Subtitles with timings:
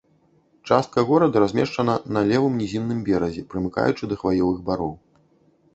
[0.69, 4.93] Частка горада размешчана на левым нізінным беразе, прымыкаючы да хваёвых бароў.